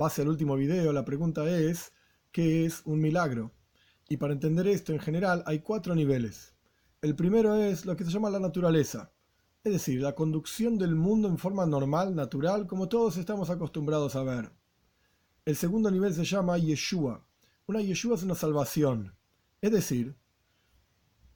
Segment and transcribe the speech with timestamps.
[0.00, 1.92] base al último video, la pregunta es,
[2.32, 3.52] ¿qué es un milagro?
[4.08, 6.54] Y para entender esto, en general, hay cuatro niveles.
[7.02, 9.12] El primero es lo que se llama la naturaleza,
[9.62, 14.22] es decir, la conducción del mundo en forma normal, natural, como todos estamos acostumbrados a
[14.22, 14.50] ver.
[15.44, 17.26] El segundo nivel se llama Yeshua.
[17.66, 19.14] Una Yeshua es una salvación.
[19.60, 20.16] Es decir,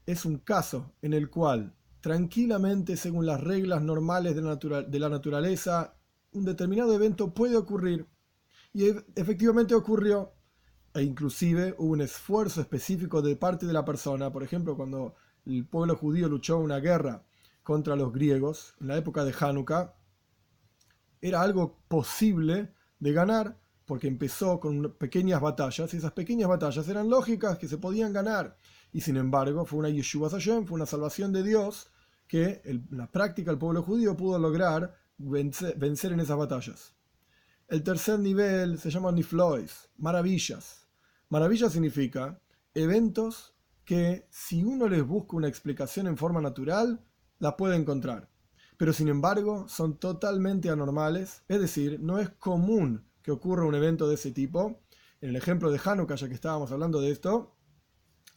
[0.06, 5.10] es un caso en el cual, tranquilamente, según las reglas normales de la, de la
[5.10, 5.98] naturaleza,
[6.32, 8.06] un determinado evento puede ocurrir.
[8.74, 10.34] Y efectivamente ocurrió.
[10.92, 14.30] E inclusive hubo un esfuerzo específico de parte de la persona.
[14.30, 15.14] Por ejemplo, cuando
[15.46, 17.24] el pueblo judío luchó una guerra
[17.62, 19.94] contra los griegos en la época de Hanukkah,
[21.20, 27.08] era algo posible de ganar porque empezó con pequeñas batallas y esas pequeñas batallas eran
[27.08, 28.56] lógicas que se podían ganar
[28.92, 31.90] y sin embargo fue una Yeshua Hashem, fue una salvación de Dios
[32.26, 36.94] que en la práctica el pueblo judío pudo lograr vencer, en esas batallas.
[37.68, 40.86] El tercer nivel se llama Niflois, maravillas.
[41.28, 42.40] Maravilla significa
[42.74, 47.04] eventos que si uno les busca una explicación en forma natural,
[47.38, 48.30] la puede encontrar.
[48.76, 54.08] Pero sin embargo son totalmente anormales, es decir, no es común que ocurra un evento
[54.08, 54.80] de ese tipo.
[55.20, 57.56] En el ejemplo de Hanukkah, ya que estábamos hablando de esto,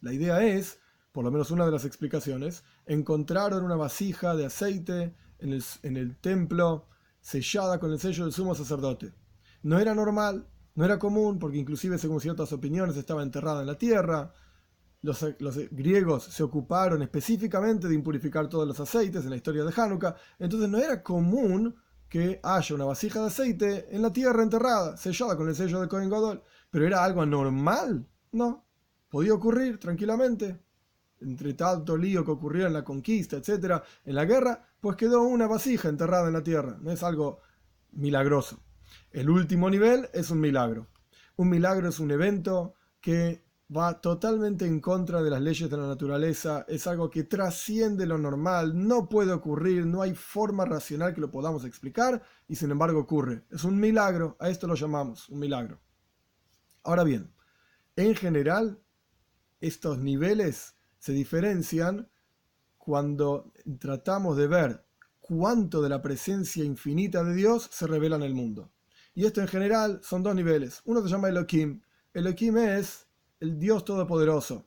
[0.02, 0.80] la idea es,
[1.12, 5.53] por lo menos una de las explicaciones, encontraron una vasija de aceite en
[5.97, 6.88] el, templo
[7.28, 9.14] sellada con el sello del sumo sacerdote.
[9.64, 13.78] No era normal, no era común, porque inclusive según ciertas opiniones estaba enterrada en la
[13.78, 14.31] tierra.
[15.02, 15.25] Los,
[15.72, 20.69] griegos se ocuparon específicamente de impurificar todos los aceites en la historia de Hanukkah, entonces
[20.69, 21.75] no era común
[22.08, 25.89] que haya una vasija de aceite en la tierra enterrada, sellada con el sello de
[25.89, 28.66] Cohen Gadol, pero era algo anormal, no,
[29.09, 30.62] podía ocurrir tranquilamente
[31.22, 35.48] entre tanto lío que ocurrió en la conquista, etcétera, en la guerra, pues quedó una
[35.48, 36.78] vasija enterrada en la tierra.
[36.82, 37.42] No es algo
[37.92, 38.59] milagroso.
[39.12, 40.88] El último nivel es un milagro.
[41.36, 43.44] Un milagro es un evento que
[43.75, 48.18] va totalmente en contra de las leyes de la naturaleza, es algo que trasciende lo
[48.18, 53.00] normal, no puede ocurrir, no hay forma racional que lo podamos explicar y sin embargo
[53.00, 53.44] ocurre.
[53.52, 55.81] Es un milagro, a esto lo llamamos un milagro.
[56.84, 57.34] Ahora bien,
[57.97, 58.80] en general,
[59.59, 60.77] estos niveles
[61.07, 62.09] se diferencian
[62.78, 64.85] cuando tratamos de ver
[65.22, 68.73] cuánto de la presencia infinita de Dios se revela en el mundo.
[69.16, 70.81] Y esto en general son dos niveles.
[70.84, 71.79] Uno se llama Elohim.
[72.13, 73.07] Elohim es
[73.40, 74.66] el Dios Todopoderoso.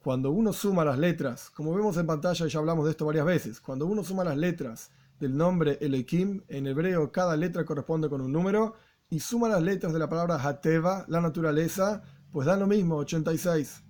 [0.00, 3.24] Cuando uno suma las letras, como vemos en pantalla, y ya hablamos de esto varias
[3.24, 4.90] veces, cuando uno suma las letras
[5.20, 8.74] del nombre Elohim, en hebreo cada letra corresponde con un número,
[9.08, 13.84] y suma las letras de la palabra Hateva, la naturaleza, pues da lo mismo, 86.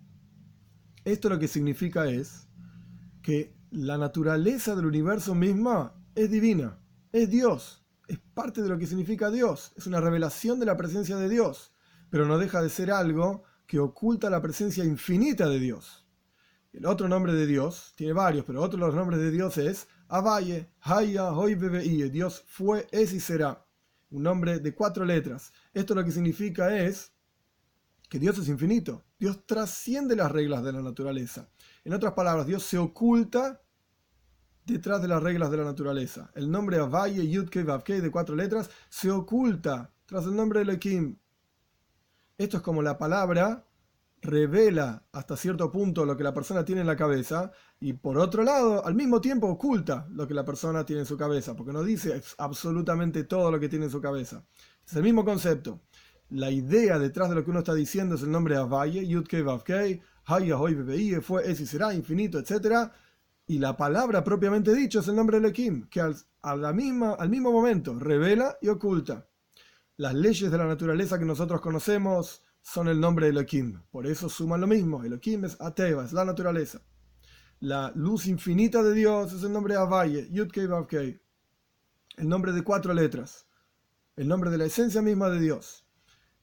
[1.04, 2.46] Esto lo que significa es
[3.22, 6.78] que la naturaleza del universo misma es divina,
[7.10, 11.16] es Dios, es parte de lo que significa Dios, es una revelación de la presencia
[11.16, 11.72] de Dios,
[12.10, 16.06] pero no deja de ser algo que oculta la presencia infinita de Dios.
[16.72, 19.88] El otro nombre de Dios, tiene varios, pero otro de los nombres de Dios es
[20.08, 23.66] Abaye, Haya, Hoy, Dios fue, es y será.
[24.10, 25.52] Un nombre de cuatro letras.
[25.72, 27.12] Esto lo que significa es
[28.08, 29.02] que Dios es infinito.
[29.22, 31.48] Dios trasciende las reglas de la naturaleza.
[31.84, 33.62] En otras palabras, Dios se oculta
[34.66, 36.32] detrás de las reglas de la naturaleza.
[36.34, 41.16] El nombre Avaye, Yudke, Vavke de cuatro letras se oculta tras el nombre de Elohim.
[42.36, 43.64] Esto es como la palabra
[44.22, 48.42] revela hasta cierto punto lo que la persona tiene en la cabeza y por otro
[48.42, 51.84] lado, al mismo tiempo oculta lo que la persona tiene en su cabeza, porque no
[51.84, 54.44] dice absolutamente todo lo que tiene en su cabeza.
[54.84, 55.80] Es el mismo concepto
[56.32, 59.42] la idea detrás de lo que uno está diciendo es el nombre de Avaye, Yudke
[59.42, 60.74] Vavkei, Haya Hoy
[61.20, 62.90] fue, es y será, infinito, etc.
[63.46, 67.28] Y la palabra propiamente dicho es el nombre Elohim, que al, a la misma, al
[67.28, 69.26] mismo momento revela y oculta.
[69.96, 73.82] Las leyes de la naturaleza que nosotros conocemos son el nombre Elohim.
[73.90, 75.04] Por eso suman lo mismo.
[75.04, 76.80] Elohim es Ateva, es la naturaleza.
[77.60, 81.20] La luz infinita de Dios es el nombre Avaye, Yudke Vavkei.
[82.16, 83.46] El nombre de cuatro letras.
[84.16, 85.81] El nombre de la esencia misma de Dios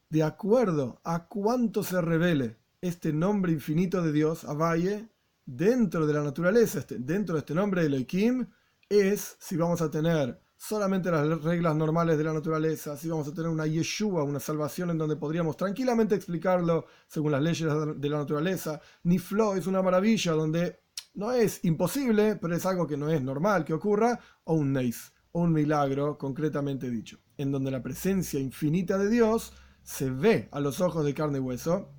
[0.10, 5.08] de acuerdo a cuánto se revele este nombre infinito de Dios, Avaye,
[5.46, 8.48] dentro de la naturaleza, este, dentro de este nombre Elohim,
[8.88, 13.34] es si vamos a tener solamente las reglas normales de la naturaleza, si vamos a
[13.34, 18.18] tener una Yeshua, una salvación en donde podríamos tranquilamente explicarlo según las leyes de la
[18.18, 18.82] naturaleza.
[19.04, 20.80] Ni Flo es una maravilla donde
[21.14, 25.14] no es imposible, pero es algo que no es normal que ocurra, o un Neis,
[25.32, 29.54] o un milagro concretamente dicho, en donde la presencia infinita de Dios
[29.84, 31.90] se ve a los ojos de carne y hueso.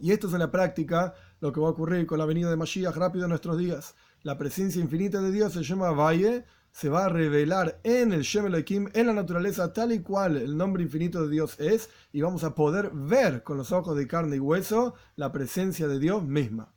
[0.00, 2.56] Y esto es en la práctica lo que va a ocurrir con la venida de
[2.56, 3.94] Mashiach rápido en nuestros días.
[4.22, 8.46] La presencia infinita de Dios se llama Valle, se va a revelar en el Shem
[8.46, 12.44] Elohim, en la naturaleza tal y cual el nombre infinito de Dios es, y vamos
[12.44, 16.72] a poder ver con los ojos de carne y hueso la presencia de Dios misma.